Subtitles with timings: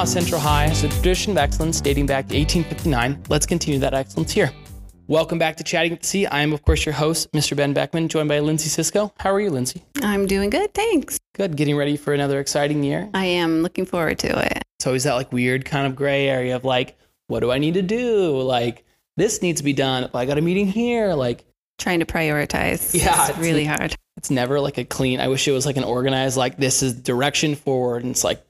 [0.00, 3.22] Omaha Central High has a tradition of excellence dating back to 1859.
[3.28, 4.50] Let's continue that excellence here.
[5.08, 6.24] Welcome back to Chatting at the C.
[6.24, 7.54] I am, of course, your host, Mr.
[7.54, 9.12] Ben Beckman, joined by Lindsay Cisco.
[9.18, 9.84] How are you, Lindsay?
[10.02, 11.20] I'm doing good, thanks.
[11.34, 11.54] Good.
[11.54, 13.10] Getting ready for another exciting year.
[13.12, 14.62] I am looking forward to it.
[14.78, 17.74] It's always that like weird kind of gray area of like, what do I need
[17.74, 18.40] to do?
[18.40, 18.86] Like,
[19.18, 20.08] this needs to be done.
[20.14, 21.12] I got a meeting here.
[21.12, 21.44] Like,
[21.76, 22.94] Trying to prioritize.
[22.94, 23.94] Yeah, It's it's really hard.
[24.16, 25.20] it's never like a clean.
[25.20, 28.02] I wish it was like an organized, like, this is direction forward.
[28.02, 28.42] And it's like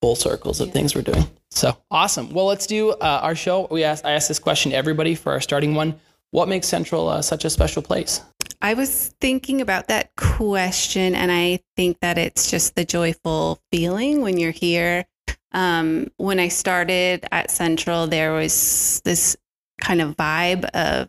[0.00, 1.26] full circles of things we're doing.
[1.50, 2.32] So awesome.
[2.32, 3.68] Well, let's do uh, our show.
[3.70, 5.98] We asked, I asked this question to everybody for our starting one.
[6.30, 8.20] What makes Central uh, such a special place?
[8.60, 14.20] I was thinking about that question, and I think that it's just the joyful feeling
[14.22, 15.04] when you're here.
[15.52, 19.36] Um, when I started at Central, there was this
[19.80, 21.08] kind of vibe of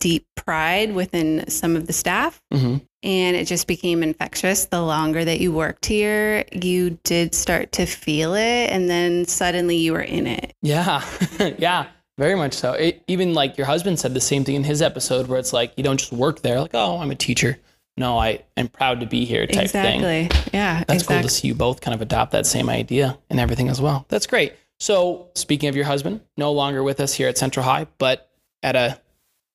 [0.00, 2.42] deep pride within some of the staff.
[2.52, 2.84] Mm-hmm.
[3.06, 4.66] And it just became infectious.
[4.66, 9.76] The longer that you worked here, you did start to feel it, and then suddenly
[9.76, 10.52] you were in it.
[10.60, 11.04] Yeah,
[11.58, 11.86] yeah,
[12.18, 12.72] very much so.
[12.72, 15.72] It, even like your husband said the same thing in his episode, where it's like
[15.76, 17.58] you don't just work there, like oh, I'm a teacher.
[17.96, 20.02] No, I am proud to be here, type thing.
[20.02, 20.50] exactly.
[20.52, 20.84] Yeah.
[20.86, 23.80] That's cool to see you both kind of adopt that same idea and everything as
[23.80, 24.04] well.
[24.10, 24.52] That's great.
[24.78, 28.30] So speaking of your husband, no longer with us here at Central High, but
[28.62, 29.00] at a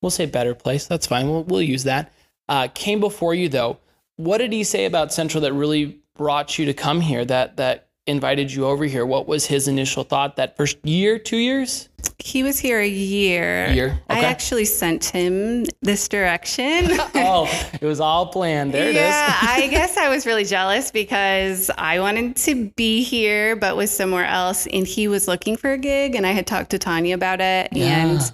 [0.02, 0.88] we'll say better place.
[0.88, 1.30] That's fine.
[1.30, 2.12] We'll we'll use that.
[2.50, 3.78] Uh, came before you though.
[4.18, 7.26] What did he say about Central that really brought you to come here?
[7.26, 9.06] That that invited you over here.
[9.06, 10.36] What was his initial thought?
[10.36, 13.70] That first year, two years, He was here a year.
[13.70, 14.00] year.
[14.10, 16.88] I actually sent him this direction.
[17.16, 18.74] oh, it was all planned.
[18.74, 19.02] There it is.
[19.02, 23.92] yeah, I guess I was really jealous because I wanted to be here, but was
[23.92, 24.68] somewhere else.
[24.68, 27.70] And he was looking for a gig, and I had talked to Tanya about it.
[27.72, 28.08] Yeah.
[28.08, 28.32] And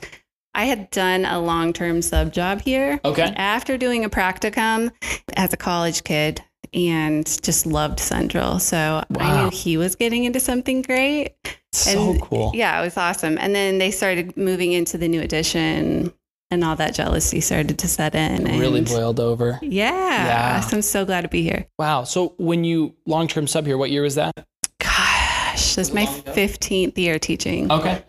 [0.58, 3.00] I had done a long term sub job here.
[3.05, 3.31] Okay.
[3.38, 4.92] After doing a practicum
[5.36, 6.42] as a college kid
[6.73, 8.59] and just loved Central.
[8.59, 11.36] So I knew he was getting into something great.
[11.73, 12.52] So And- cool.
[12.55, 13.37] Yeah, it was awesome.
[13.37, 16.11] And then they started moving into the new edition
[16.49, 18.48] and all that jealousy started to set in.
[18.48, 19.60] And Really boiled over.
[19.61, 19.92] Yeah.
[19.92, 20.60] Yeah.
[20.61, 21.67] So I'm so glad to be here.
[21.77, 22.04] Wow.
[22.04, 24.33] So when you long term sub here, what year was that?
[24.80, 27.71] Gosh, this is my 15th year teaching.
[27.71, 28.02] Okay.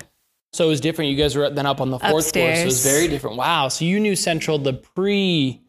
[0.53, 1.10] So it was different.
[1.10, 3.36] You guys were then up on the fourth floor, so it was very different.
[3.36, 3.69] Wow.
[3.69, 5.60] So you knew Central the pre,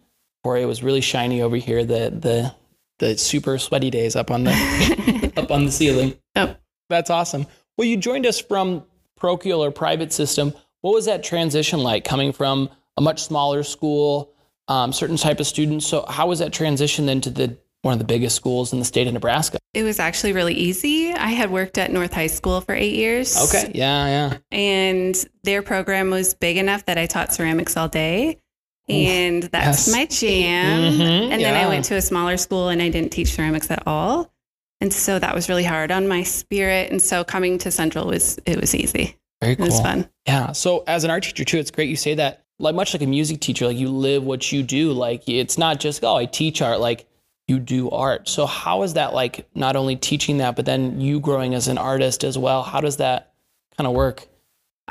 [0.42, 1.84] before it was really shiny over here.
[1.84, 2.56] The the
[3.00, 6.16] the super sweaty days up on the up on the ceiling.
[6.36, 6.56] Oh.
[6.90, 7.46] That's awesome.
[7.78, 8.84] Well, you joined us from
[9.16, 10.54] parochial or private system.
[10.82, 14.34] What was that transition like coming from a much smaller school,
[14.68, 15.86] um, certain type of students?
[15.86, 18.86] So how was that transition then to the one of the biggest schools in the
[18.86, 19.58] state of Nebraska?
[19.74, 21.14] It was actually really easy.
[21.14, 23.38] I had worked at North High School for eight years.
[23.50, 23.72] Okay.
[23.76, 24.06] Yeah.
[24.08, 24.38] Yeah.
[24.52, 28.40] And their program was big enough that I taught ceramics all day.
[28.88, 29.92] And that's yes.
[29.96, 30.94] my jam.
[30.94, 33.84] Mhm, and then I went to a smaller school and I didn't teach ceramics at
[33.86, 34.34] all.
[34.82, 36.90] And so that was really hard on my spirit.
[36.92, 39.16] And so coming to Central was it was easy.
[39.42, 39.68] Very It cool.
[39.68, 40.10] was fun.
[40.26, 40.54] Yeah.
[40.54, 42.44] So as an art teacher too, it's great you say that.
[42.58, 44.92] Like much like a music teacher, like you live what you do.
[44.92, 46.80] Like it's not just oh I teach art.
[46.80, 47.06] Like
[47.50, 48.30] you do art.
[48.30, 51.78] So how is that like not only teaching that, but then you growing as an
[51.78, 52.64] artist as well?
[52.64, 53.34] How does that
[53.78, 54.28] kind of work?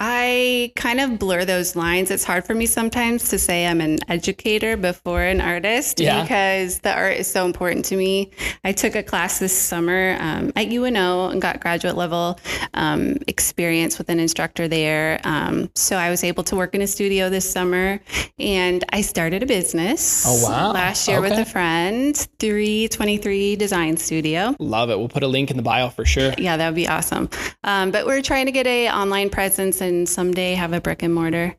[0.00, 2.10] I kind of blur those lines.
[2.12, 6.22] It's hard for me sometimes to say I'm an educator before an artist Yeah.
[6.22, 8.30] because the art is so important to me.
[8.62, 12.38] I took a class this summer um, at UNO and got graduate level
[12.74, 15.20] um, experience with an instructor there.
[15.24, 18.00] Um, so I was able to work in a studio this summer
[18.38, 20.72] and I started a business Oh, wow.
[20.72, 24.54] last year with a friend, 323 Design Studio.
[24.60, 24.98] Love it.
[24.98, 26.32] We'll put a link in the bio for sure.
[26.38, 27.28] Yeah, that would be awesome.
[27.64, 31.14] Um, but we're trying to get a online presence and someday have a brick and
[31.14, 31.56] mortar.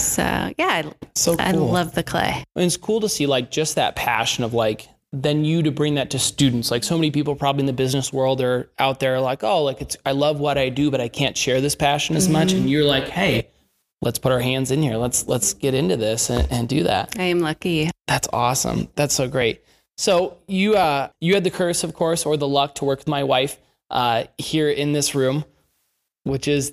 [0.00, 1.46] So yeah, I, So cool.
[1.46, 2.44] I love the clay.
[2.56, 5.94] And it's cool to see like just that passion of like then you to bring
[5.94, 6.70] that to students.
[6.70, 9.80] Like so many people probably in the business world are out there like, oh, like
[9.80, 12.52] it's I love what I do, but I can't share this passion as much.
[12.52, 13.48] And you're like, hey,
[14.02, 14.96] let's put our hands in here.
[14.96, 17.18] Let's let's get into this and, and do that.
[17.18, 17.90] I am lucky.
[18.08, 18.88] That's awesome.
[18.96, 19.62] That's so great.
[19.96, 23.08] So you uh you had the curse, of course, or the luck to work with
[23.08, 23.56] my wife
[23.90, 25.44] uh here in this room,
[26.24, 26.72] which is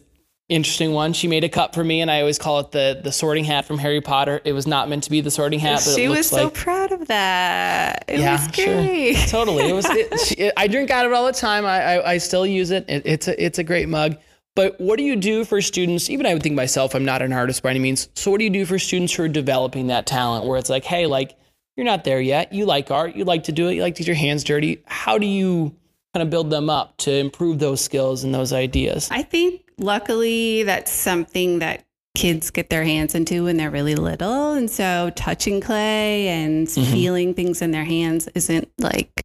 [0.52, 1.14] interesting one.
[1.14, 3.66] She made a cup for me, and I always call it the the sorting hat
[3.66, 4.42] from Harry Potter.
[4.44, 6.54] It was not meant to be the sorting hat, but she it was so like
[6.54, 8.06] proud of that.
[8.08, 9.16] It yeah, was great.
[9.16, 9.70] sure, totally.
[9.70, 9.86] It was.
[9.90, 11.66] It, she, it- I drink out of it all the time.
[11.66, 12.86] I, I I still use it.
[12.90, 13.04] it.
[13.06, 14.18] It's a it's a great mug.
[14.54, 16.10] But what do you do for students?
[16.10, 18.10] Even I would think myself, I'm not an artist by any means.
[18.16, 20.46] So what do you do for students who are developing that talent?
[20.46, 21.38] Where it's like, hey, like
[21.78, 22.52] you're not there yet.
[22.52, 23.16] You like art.
[23.16, 23.76] You like to do it.
[23.76, 24.84] You like to get your hands dirty.
[24.86, 25.74] How do you
[26.14, 29.08] kind of build them up to improve those skills and those ideas?
[29.10, 31.84] I think luckily that's something that
[32.16, 34.52] kids get their hands into when they're really little.
[34.54, 36.92] And so touching clay and Mhm.
[36.92, 39.24] feeling things in their hands isn't like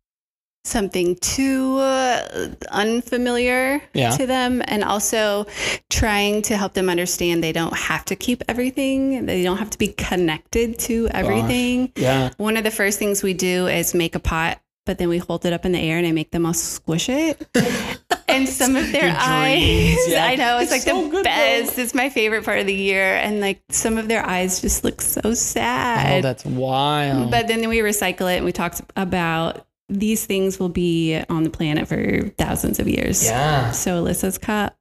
[0.64, 4.10] something too uh, unfamiliar Yeah.
[4.16, 5.46] to them and also
[5.90, 9.78] trying to help them understand they don't have to keep everything they don't have to
[9.78, 12.30] be connected to everything Yeah.
[12.38, 15.44] one of the first things we do is make a pot but then we hold
[15.44, 17.46] it up in the air and I make them all squish it.
[18.28, 20.24] and some of their eyes, yeah.
[20.24, 21.24] I know, it's, It's like so the good, though.
[21.24, 21.78] best.
[21.78, 23.16] It's my favorite part of the year.
[23.16, 26.18] And like some of their eyes just look so sad.
[26.18, 27.30] Oh, that's wild.
[27.30, 31.50] But then we recycle it and we talked about these things will be on the
[31.50, 33.24] planet for thousands of years.
[33.24, 33.70] yeah.
[33.72, 34.74] So Alyssa's cup.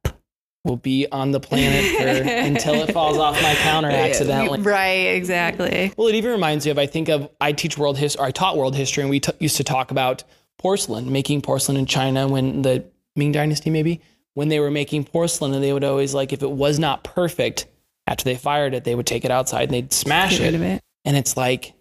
[0.66, 4.60] Will be on the planet for, until it falls off my counter accidentally.
[4.60, 5.92] Right, exactly.
[5.96, 8.20] Well, it even reminds me of I think of I teach world history.
[8.20, 10.24] Or I taught world history, and we t- used to talk about
[10.58, 12.84] porcelain, making porcelain in China when the
[13.14, 14.00] Ming Dynasty, maybe
[14.34, 17.66] when they were making porcelain, and they would always like if it was not perfect
[18.08, 20.82] after they fired it, they would take it outside and they'd smash it, it.
[21.04, 21.74] and it's like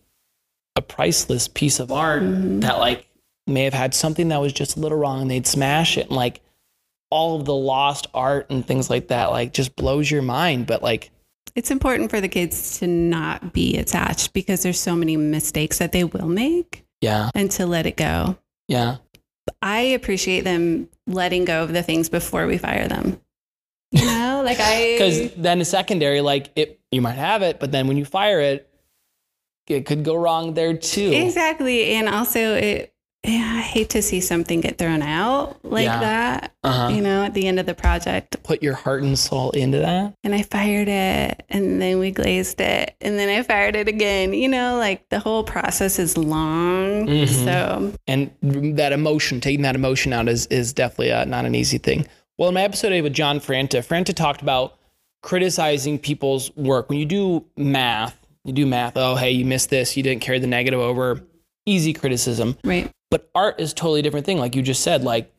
[0.76, 2.22] a priceless piece of art
[2.62, 3.08] that like
[3.48, 6.16] may have had something that was just a little wrong, and they'd smash it, and
[6.16, 6.42] like
[7.10, 10.68] all of the lost art and things like that, like just blows your mind.
[10.68, 11.12] But like
[11.56, 15.92] It's important for the kids to not be attached because there's so many mistakes that
[15.92, 18.38] they will make yeah, and to let it go.
[18.68, 18.98] yeah.
[19.62, 23.22] I appreciate them letting go of the things before we fire them.
[23.92, 27.72] You know, like I because then the secondary like it you might have it but
[27.72, 28.68] then when you fire it
[29.68, 32.92] it could go wrong there too exactly, and also it.
[33.28, 36.00] Yeah, I hate to see something get thrown out like Yeah.
[36.00, 36.52] that.
[36.64, 36.90] uh-huh.
[36.94, 40.14] You know, at the end of the project, put your heart and soul into that
[40.24, 44.34] and I fired it, and then we glazed it, and then I fired it again.
[44.34, 47.28] You know, like the whole process is long, Mhm.
[47.46, 48.32] so and
[48.78, 52.06] that emotion taking that emotion out is is definitely uh, not an easy thing
[52.38, 54.78] well in my episode with john franta franta talked about
[55.22, 59.98] criticizing people's work when you do math you do math oh hey you missed this
[59.98, 61.22] you didn't carry the negative over
[61.66, 62.92] easy criticism right.
[63.12, 64.40] But art is totally different thing.
[64.40, 65.32] Like you just said, like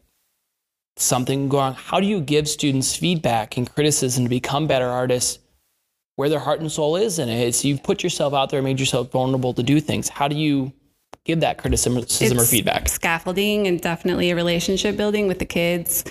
[0.97, 1.75] something going.
[1.75, 5.39] How do you give students feedback and criticism to become better artists?
[6.17, 7.47] Where their heart and soul is in it.
[7.47, 10.09] It's you've put yourself out there, and made yourself vulnerable to do things.
[10.09, 10.73] How do you
[11.27, 12.89] give that criticism or feedback?
[12.89, 16.05] Scaffolding and definitely a relationship building with the kids.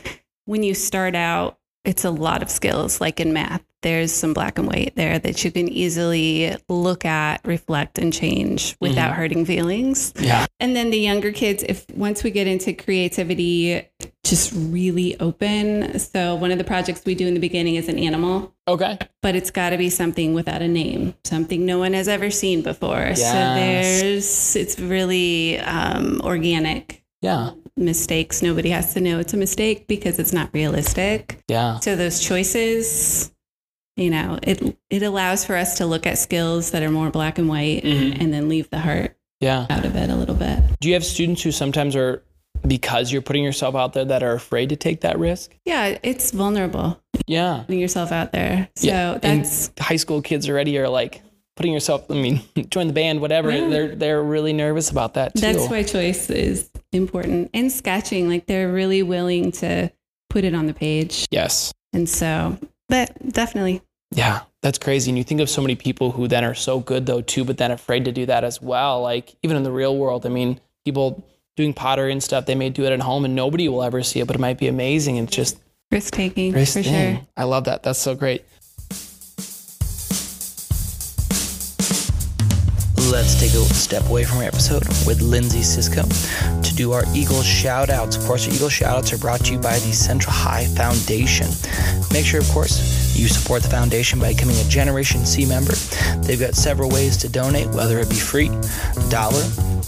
[0.46, 3.64] When you start out, it's a lot of skills, like in math.
[3.86, 8.76] There's some black and white there that you can easily look at, reflect, and change
[8.82, 10.12] without hurting feelings.
[10.20, 10.48] Yeah.
[10.60, 13.88] And then the younger kids, if once we get into creativity,
[14.24, 16.00] just really open.
[16.00, 18.98] So one of the projects we do in the beginning is an animal Okay.
[19.22, 22.64] but it's got to be something without a name, something no one has ever seen
[22.64, 23.14] before.
[23.14, 27.04] So there's, it's really um, organic.
[27.22, 27.52] Yeah.
[27.78, 31.40] Mistakes, nobody has to know it's a mistake because it's not realistic.
[31.48, 31.78] Yeah.
[31.82, 33.32] So those choices,
[33.96, 37.38] you know, it it allows for us to look at skills that are more black
[37.38, 38.20] and white Mhm.
[38.20, 39.66] and then leave the heart Yeah.
[39.70, 40.60] out of it a little bit.
[40.80, 42.22] Do you have students who sometimes are
[42.68, 45.56] because you're putting yourself out there that are afraid to take that risk?
[45.66, 47.64] Yeah, it's vulnerable Yeah.
[47.66, 48.70] putting yourself out there.
[48.76, 51.22] So Yeah, that's and high school kids already are like
[51.56, 52.06] putting yourself.
[52.10, 53.52] I mean, join the band, whatever.
[53.52, 53.70] Yeah.
[53.70, 55.42] They're they're really nervous about that too.
[55.42, 57.50] That's why choice is important.
[57.54, 59.90] And sketching, like they're really willing to
[60.30, 61.28] put it on the page.
[61.32, 62.58] yes, And so,
[62.90, 63.82] but definitely.
[64.12, 65.12] yeah, that's crazy.
[65.12, 67.58] And you think of so many people who then are so good though too, but
[67.58, 69.02] then afraid to do that as well.
[69.02, 71.24] Like even in the real world, I mean, people
[71.56, 74.20] doing pottery and stuff, they may do it at home and nobody will ever see
[74.20, 75.18] it, but it might be amazing.
[75.18, 75.58] It's just
[75.92, 77.22] Risk taking risk for sure.
[77.38, 77.84] I love that.
[77.84, 78.44] That's so great.
[83.16, 87.42] Let's take a step away from our episode with Lindsay Cisco to do our Eagle
[87.44, 88.18] shout outs.
[88.18, 91.48] Of course, our Eagle shout outs are brought to you by the Central High Foundation.
[92.12, 95.74] Make sure, of course, you support the foundation by becoming a Generation C member.
[96.26, 98.50] They've got several ways to donate, whether it be free,
[99.10, 99.44] dollar,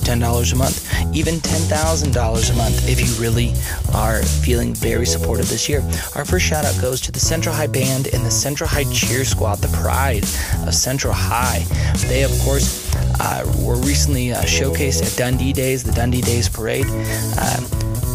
[0.08, 3.54] $10 a month, even $10,000 a month if you really
[3.94, 5.82] are feeling very supportive this year.
[6.16, 9.26] Our first shout out goes to the Central High Band and the Central High Cheer
[9.26, 10.24] Squad, the pride
[10.66, 11.66] of Central High.
[12.08, 16.86] They, of course, uh, were recently uh, showcased at Dundee Days, the Dundee Days Parade.
[16.86, 17.66] Um,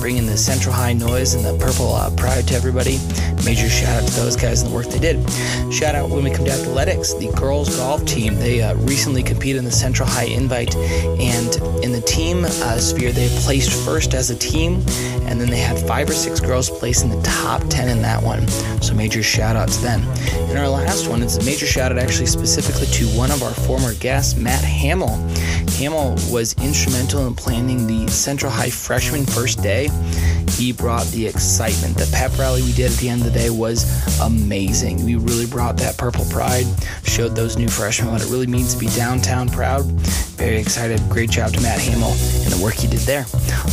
[0.02, 2.98] bringing the Central High noise and the purple uh, pride to everybody.
[3.44, 5.16] Major shout out to those guys and the work they did.
[5.72, 8.34] Shout out when we come to athletics, the girls golf team.
[8.34, 11.54] They uh, recently competed in the Central High Invite, and
[11.84, 14.82] in the team uh, sphere, they placed first as a team,
[15.28, 18.20] and then they had five or six girls place in the top ten in that
[18.20, 18.48] one.
[18.82, 20.02] So major shout outs then.
[20.50, 23.54] And our last one is a major shout out actually specifically to one of our
[23.54, 25.16] former guests, Matt Hamill.
[25.78, 29.91] Hamill was instrumental in planning the Central High freshman first day.
[30.50, 31.96] He brought the excitement.
[31.96, 33.84] The pep rally we did at the end of the day was
[34.20, 35.04] amazing.
[35.04, 36.66] We really brought that purple pride,
[37.04, 39.84] showed those new freshmen what it really means to be downtown proud.
[40.36, 41.00] Very excited.
[41.08, 43.26] Great job to Matt Hamill and the work he did there.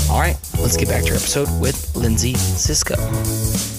[0.09, 3.78] All right, let's get back to our episode with Lindsay Cisco.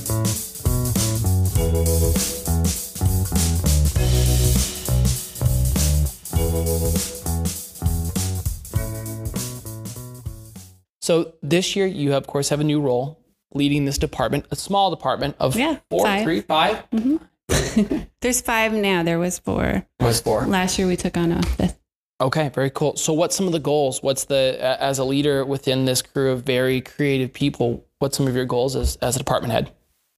[11.11, 13.19] So this year, you of course have a new role
[13.53, 16.23] leading this department, a small department of Yeah, four, five.
[16.23, 16.89] three, five.
[16.93, 17.97] Mm-hmm.
[18.21, 19.03] There's five now.
[19.03, 19.85] There was four.
[19.99, 20.47] Was four.
[20.47, 21.81] Last year we took on a fifth.
[22.21, 22.95] Okay, very cool.
[22.95, 24.01] So, what's some of the goals?
[24.05, 27.85] What's the as a leader within this crew of very creative people?
[27.99, 29.73] What's some of your goals as as a department head?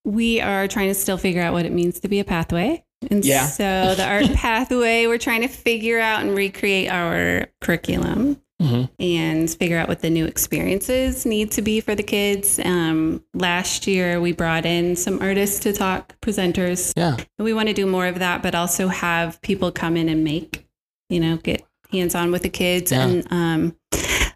[0.05, 2.85] We are trying to still figure out what it means to be a pathway.
[3.11, 3.47] And Yeah.
[3.47, 8.88] so the art pathway, we're trying to figure out and recreate our curriculum Mhm.
[8.99, 12.61] and figure out what the new experiences need to be for the kids.
[12.64, 16.92] Um, last year, we brought in some artists to talk, presenters.
[16.97, 20.23] Yeah, we want to do more of that, but also have people come in and
[20.25, 20.66] make,
[21.11, 22.92] you know, get hands on with the kids.
[22.92, 23.07] Yeah.
[23.07, 23.76] And um,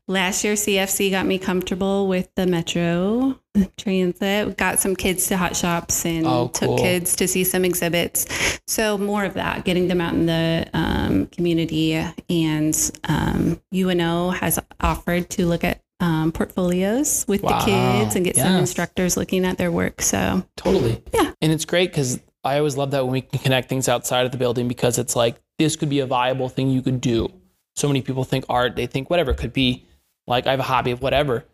[0.08, 3.38] last year, CFC got me comfortable with the Metro
[3.76, 4.46] Transit.
[4.46, 6.76] We Got some kids to hot shops and Oh, cool.
[6.76, 8.26] took kids to see some exhibits.
[8.66, 11.94] So more of that, getting them out in the um, community.
[12.28, 17.58] And um, UNO has offered to look at um, portfolios with Wow.
[17.60, 20.02] the kids and get some instructors looking at their work.
[20.02, 21.02] So totally.
[21.14, 21.32] Yeah.
[21.40, 24.32] and it's great because I always love that when we can connect things outside of
[24.32, 27.28] the building because it's like this could be a viable thing you could do.
[27.76, 29.86] So many people think art, they think whatever it could be.
[30.26, 31.44] Like I have a hobby of whatever.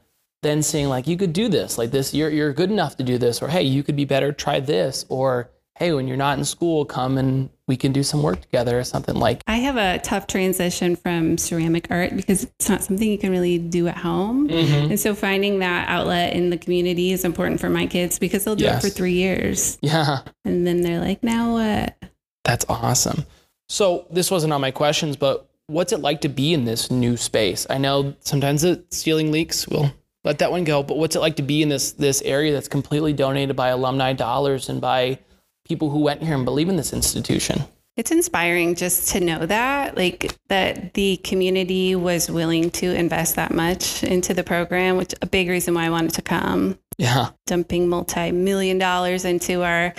[0.43, 3.17] Then saying like you could do this, like this, you're you're good enough to do
[3.19, 6.45] this, or hey, you could be better, try this, or hey, when you're not in
[6.45, 9.99] school, come and we can do some work together or something like I have a
[10.03, 14.49] tough transition from ceramic art because it's not something you can really do at home.
[14.49, 14.91] Mm-hmm.
[14.91, 18.57] And so finding that outlet in the community is important for my kids because they'll
[18.57, 18.85] do Yes.
[18.85, 19.79] it for three years.
[19.81, 20.19] Yeah.
[20.45, 21.97] And then they're like, now what?
[22.45, 23.25] That's awesome.
[23.69, 27.17] So this wasn't on my questions, but what's it like to be in this new
[27.17, 27.67] space?
[27.71, 29.67] I know sometimes the ceiling leaks.
[29.67, 29.91] We'll
[30.25, 30.83] let that one go.
[30.83, 34.13] But what's it like to be in this this area that's completely donated by alumni
[34.13, 35.19] dollars and by
[35.65, 37.63] people who went here and believe in this institution?
[37.95, 43.53] It's inspiring just to know that, like that the community was willing to invest that
[43.53, 46.79] much into the program, which a big reason why I wanted to come.
[46.99, 47.31] Yeah.
[47.47, 49.95] dumping multi-million dollars into our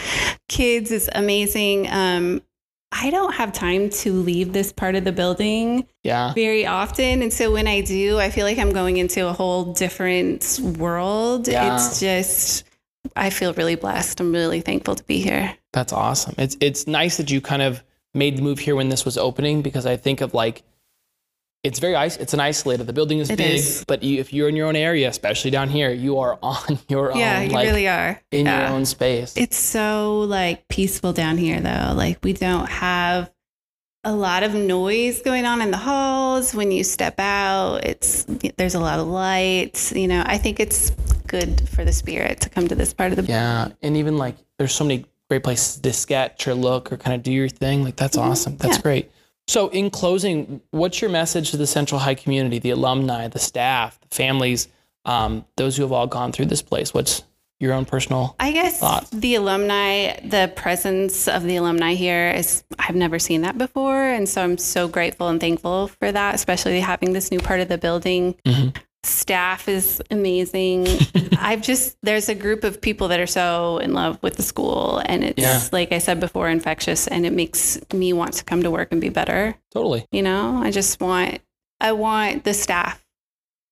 [0.48, 1.88] kids is amazing.
[1.90, 2.42] Um,
[2.96, 6.34] I don't have time to leave this part of the building Yeah.
[6.34, 7.22] very often.
[7.24, 11.48] And so when I do, I feel like I'm going into a whole different world.
[11.48, 11.76] Yeah.
[11.76, 12.64] It's just,
[13.16, 14.20] I feel really blessed.
[14.20, 15.56] I'm really thankful to be here.
[15.72, 16.36] That's awesome.
[16.38, 17.84] It's it's nice that you kind of
[18.14, 20.62] made the move here when this was opening because I think of like
[21.64, 21.96] it's very.
[21.96, 22.86] It's an isolated.
[22.88, 23.86] The building is It big, is.
[23.88, 27.08] but you, if you're in your own area, especially down here, you are on your
[27.10, 28.22] yeah, own, Yeah, you like really are.
[28.32, 28.68] in Yeah.
[28.68, 29.34] your own space.
[29.38, 31.94] It's so like peaceful down here though.
[31.96, 33.32] Like we don't have
[34.04, 37.86] a lot of noise going on in the halls when you step out.
[37.86, 38.26] It's
[38.58, 40.22] there's a lot of lights, you know.
[40.26, 40.90] I think it's
[41.28, 44.36] good for the spirit to come to this part of the Yeah, and even like
[44.60, 47.84] there's so many great places to sketch or look or kind of do your thing.
[47.86, 48.30] Like that's mm-hmm.
[48.32, 48.58] awesome.
[48.58, 48.82] That's Yeah.
[48.82, 49.12] great.
[49.48, 54.00] So in closing, what's your message to the Central High community, the alumni, the staff,
[54.00, 54.68] the families,
[55.06, 56.94] um, those who have all gone through this place?
[56.94, 57.24] What's
[57.60, 58.36] your own personal?
[58.40, 59.10] I guess Thoughts?
[59.12, 64.02] the alumni, the presence of the alumni here is, I've never seen that before.
[64.04, 67.68] And so I'm so grateful and thankful for that, especially having this new part of
[67.70, 68.36] the building.
[68.46, 68.76] Mhm.
[69.04, 70.88] Staff is amazing.
[71.40, 75.02] I've just, there's a group of people that are so in love with the school.
[75.06, 75.62] And it's, Yeah.
[75.72, 77.08] like I said before, infectious.
[77.08, 79.56] And it makes me want to come to work and be better.
[79.74, 80.06] Totally.
[80.12, 81.40] You know, I just want,
[81.82, 83.04] I want the staff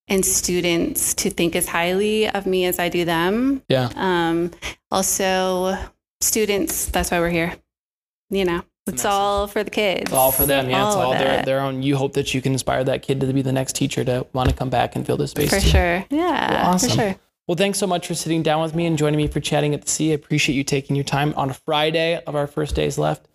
[0.10, 3.62] and students to think as highly of me as I do them.
[3.70, 3.90] Yeah.
[3.96, 4.52] Um,
[4.92, 5.78] also,
[6.20, 7.56] students, that's why we're here.
[8.30, 9.06] You know, it's message.
[9.06, 10.02] all for the kids.
[10.04, 10.70] It's all for them.
[10.70, 11.84] Yeah, it's All of all their, their own.
[11.84, 14.50] You hope that you can inspire that kid to be the next teacher to want
[14.50, 15.50] to come back and fill this space.
[15.50, 15.68] For too.
[15.70, 16.06] sure.
[16.10, 16.90] Yeah, Well, awesome.
[16.90, 17.16] for sure.
[17.48, 19.82] Well, thanks so much for sitting down with me and joining me for chatting at
[19.82, 20.12] the C.
[20.12, 23.26] I appreciate you taking your time on a Friday of our first days left.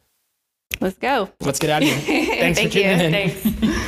[0.81, 1.31] Let's go.
[1.41, 2.25] Let's get out of here.
[2.27, 2.83] Thanks for Thank you.
[2.83, 3.31] tuning in.
[3.31, 3.83] Thanks.